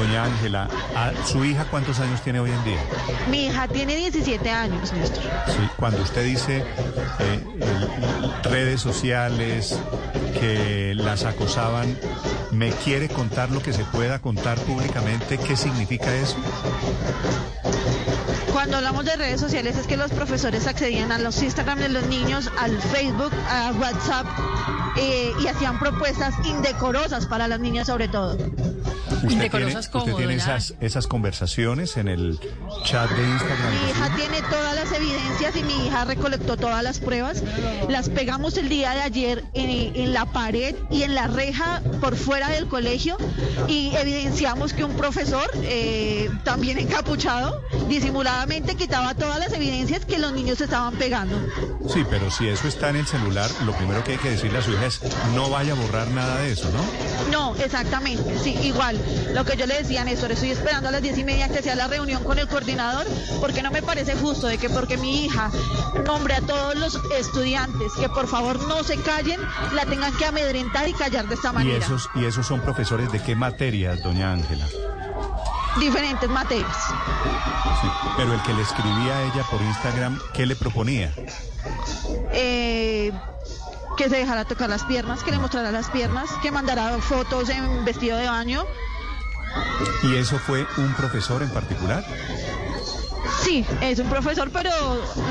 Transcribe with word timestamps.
Doña 0.00 0.24
Ángela, 0.24 0.66
¿a 0.96 1.12
¿su 1.26 1.44
hija 1.44 1.66
cuántos 1.70 2.00
años 2.00 2.22
tiene 2.22 2.40
hoy 2.40 2.50
en 2.50 2.64
día? 2.64 2.80
Mi 3.30 3.46
hija 3.48 3.68
tiene 3.68 3.96
17 3.96 4.50
años, 4.50 4.92
Néstor. 4.94 5.22
Sí, 5.46 5.68
cuando 5.76 6.00
usted 6.02 6.24
dice 6.24 6.64
eh, 7.18 7.44
el- 7.60 8.50
redes 8.50 8.80
sociales 8.80 9.78
que 10.40 10.94
las 10.96 11.24
acosaban, 11.24 11.98
¿me 12.50 12.70
quiere 12.70 13.08
contar 13.10 13.50
lo 13.50 13.60
que 13.62 13.74
se 13.74 13.84
pueda 13.84 14.20
contar 14.20 14.58
públicamente? 14.60 15.36
¿Qué 15.36 15.54
significa 15.54 16.10
eso? 16.14 16.36
Cuando 18.54 18.78
hablamos 18.78 19.04
de 19.04 19.16
redes 19.16 19.38
sociales 19.40 19.76
es 19.76 19.86
que 19.86 19.98
los 19.98 20.10
profesores 20.12 20.66
accedían 20.66 21.12
a 21.12 21.18
los 21.18 21.42
Instagram 21.42 21.78
de 21.78 21.88
los 21.90 22.06
niños, 22.06 22.50
al 22.58 22.80
Facebook, 22.80 23.32
a 23.50 23.72
WhatsApp 23.78 24.26
eh, 24.96 25.30
y 25.42 25.46
hacían 25.46 25.78
propuestas 25.78 26.34
indecorosas 26.44 27.26
para 27.26 27.46
las 27.48 27.60
niñas 27.60 27.86
sobre 27.86 28.08
todo. 28.08 28.38
¿Usted 29.22 29.28
tiene, 29.28 29.46
Indecorosas 29.46 29.90
usted 29.94 30.14
tiene 30.14 30.34
esas, 30.34 30.74
esas 30.80 31.06
conversaciones 31.06 31.96
en 31.96 32.08
el 32.08 32.38
chat 32.84 33.10
de 33.10 33.22
Instagram? 33.22 33.70
Mi 33.70 33.90
hija? 33.90 34.16
tiene 34.16 34.42
todas 34.42 34.74
las 34.74 34.92
evidencias 34.92 35.56
y 35.56 35.62
mi 35.62 35.86
hija 35.86 36.04
recolectó 36.04 36.56
todas 36.56 36.82
las 36.82 36.98
pruebas. 36.98 37.42
Las 37.88 38.08
pegamos 38.08 38.56
el 38.56 38.68
día 38.68 38.92
de 38.92 39.02
ayer 39.02 39.44
en, 39.54 39.94
en 39.94 40.12
la 40.12 40.26
pared 40.26 40.74
y 40.90 41.02
en 41.02 41.14
la 41.14 41.26
reja 41.26 41.82
por 42.00 42.16
fuera 42.16 42.48
del 42.48 42.66
colegio 42.66 43.16
y 43.68 43.94
evidenciamos 43.96 44.72
que 44.72 44.84
un 44.84 44.94
profesor, 44.96 45.48
eh, 45.62 46.30
también 46.44 46.78
encapuchado, 46.78 47.62
disimuladamente 47.88 48.74
quitaba 48.74 49.14
todas 49.14 49.38
las 49.38 49.52
evidencias 49.52 50.04
que 50.04 50.18
los 50.18 50.32
niños 50.32 50.60
estaban 50.60 50.94
pegando. 50.94 51.36
Sí, 51.88 52.04
pero 52.08 52.30
si 52.30 52.48
eso 52.48 52.68
está 52.68 52.90
en 52.90 52.96
el 52.96 53.06
celular, 53.06 53.50
lo 53.64 53.72
primero 53.72 54.02
que 54.04 54.12
hay 54.12 54.18
que 54.18 54.30
decirle 54.30 54.58
a 54.58 54.62
su 54.62 54.72
hija 54.72 54.86
es 54.86 55.00
no 55.34 55.50
vaya 55.50 55.72
a 55.72 55.76
borrar 55.76 56.08
nada 56.08 56.38
de 56.38 56.52
eso, 56.52 56.70
¿no? 56.70 57.30
No, 57.30 57.56
exactamente, 57.56 58.38
sí, 58.38 58.56
igual. 58.62 58.96
Lo 59.34 59.44
que 59.44 59.56
yo 59.56 59.66
le 59.66 59.76
decía 59.82 60.04
Néstor, 60.04 60.32
estoy 60.32 60.50
esperando 60.50 60.88
a 60.88 60.92
las 60.92 61.02
diez 61.02 61.16
y 61.18 61.24
media 61.24 61.48
que 61.48 61.62
sea 61.62 61.74
la 61.74 61.86
reunión 61.86 62.22
con 62.24 62.38
el 62.38 62.48
coordinador, 62.48 63.06
porque 63.40 63.62
no 63.62 63.70
me 63.70 63.82
parece 63.82 64.14
justo 64.16 64.46
de 64.46 64.58
que 64.58 64.68
porque 64.70 64.96
mi 64.96 65.24
hija 65.24 65.50
nombre 66.06 66.34
a 66.34 66.40
todos 66.40 66.74
los 66.76 66.98
estudiantes 67.16 67.92
que 67.98 68.08
por 68.08 68.26
favor 68.26 68.60
no 68.66 68.82
se 68.82 68.96
callen, 68.98 69.40
la 69.72 69.84
tengan 69.86 70.12
que 70.16 70.24
amedrentar 70.26 70.88
y 70.88 70.92
callar 70.94 71.26
de 71.28 71.34
esta 71.34 71.50
Y 71.50 71.54
manera. 71.54 71.84
esos, 71.84 72.08
y 72.14 72.24
esos 72.24 72.46
son 72.46 72.60
profesores 72.60 73.10
de 73.12 73.22
qué 73.22 73.34
materias, 73.36 74.02
doña 74.02 74.32
Ángela. 74.32 74.66
Diferentes 75.78 76.28
materias. 76.28 76.76
Sí, 77.80 77.88
Pero 78.16 78.34
el 78.34 78.42
que 78.42 78.52
le 78.52 78.62
escribía 78.62 79.16
a 79.18 79.22
ella 79.22 79.44
por 79.50 79.62
Instagram, 79.62 80.18
¿qué 80.34 80.44
le 80.44 80.56
proponía? 80.56 81.12
Eh, 82.32 83.12
que 83.96 84.08
se 84.08 84.16
dejara 84.16 84.44
tocar 84.44 84.68
las 84.68 84.84
piernas, 84.84 85.22
que 85.22 85.30
le 85.30 85.38
mostrara 85.38 85.70
las 85.70 85.88
piernas, 85.90 86.30
que 86.42 86.50
mandara 86.50 86.98
fotos 86.98 87.48
en 87.50 87.84
vestido 87.84 88.18
de 88.18 88.28
baño. 88.28 88.64
¿Y 90.02 90.16
eso 90.16 90.38
fue 90.38 90.66
un 90.76 90.94
profesor 90.94 91.42
en 91.42 91.50
particular? 91.50 92.04
Sí, 93.42 93.64
es 93.80 93.98
un 93.98 94.08
profesor, 94.08 94.50
pero 94.52 94.70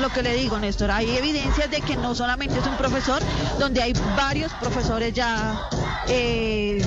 lo 0.00 0.08
que 0.10 0.22
le 0.22 0.34
digo, 0.34 0.58
Néstor, 0.58 0.90
hay 0.90 1.16
evidencias 1.16 1.70
de 1.70 1.80
que 1.80 1.96
no 1.96 2.14
solamente 2.14 2.58
es 2.58 2.66
un 2.66 2.76
profesor, 2.76 3.22
donde 3.58 3.82
hay 3.82 3.92
varios 4.16 4.52
profesores 4.54 5.14
ya 5.14 5.68
eh, 6.08 6.84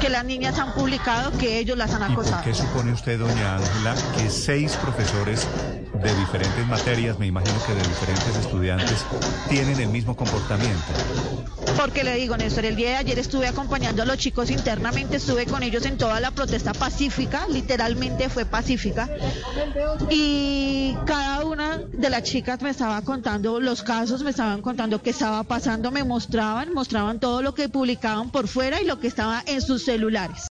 que 0.00 0.08
las 0.08 0.24
niñas 0.24 0.58
han 0.58 0.72
publicado 0.72 1.30
que 1.32 1.58
ellos 1.58 1.76
las 1.76 1.92
han 1.92 2.10
¿Y 2.12 2.14
por 2.14 2.24
acosado. 2.24 2.42
qué 2.44 2.54
supone 2.54 2.92
usted, 2.92 3.18
doña 3.18 3.56
Ángela, 3.56 3.94
que 4.16 4.30
seis 4.30 4.76
profesores 4.76 5.46
de 5.92 6.14
diferentes 6.14 6.66
materias, 6.66 7.18
me 7.18 7.26
imagino 7.26 7.54
que 7.66 7.74
de 7.74 7.82
diferentes 7.82 8.36
estudiantes, 8.36 9.04
tienen 9.48 9.78
el 9.80 9.88
mismo 9.88 10.16
comportamiento? 10.16 10.84
Porque 11.76 12.04
le 12.04 12.14
digo, 12.14 12.36
Néstor, 12.36 12.64
el 12.64 12.76
día 12.76 12.90
de 12.90 12.96
ayer 12.96 13.18
estuve 13.18 13.48
acompañando 13.48 14.02
a 14.02 14.06
los 14.06 14.16
chicos 14.18 14.50
internamente, 14.50 15.16
estuve 15.16 15.46
con 15.46 15.62
ellos 15.62 15.84
en 15.86 15.98
toda 15.98 16.20
la 16.20 16.30
protesta 16.30 16.72
pacífica, 16.72 17.46
literalmente 17.48 18.28
fue 18.28 18.44
pacífica. 18.44 19.08
Y 20.22 20.94
cada 21.06 21.46
una 21.46 21.78
de 21.92 22.10
las 22.10 22.24
chicas 22.24 22.60
me 22.60 22.68
estaba 22.68 23.00
contando 23.00 23.58
los 23.58 23.82
casos, 23.82 24.22
me 24.22 24.30
estaban 24.30 24.60
contando 24.60 25.00
qué 25.00 25.10
estaba 25.10 25.42
pasando, 25.44 25.90
me 25.90 26.04
mostraban, 26.04 26.74
mostraban 26.74 27.18
todo 27.18 27.40
lo 27.40 27.54
que 27.54 27.70
publicaban 27.70 28.28
por 28.30 28.46
fuera 28.46 28.82
y 28.82 28.84
lo 28.84 29.00
que 29.00 29.06
estaba 29.06 29.42
en 29.46 29.62
sus 29.62 29.82
celulares. 29.84 30.42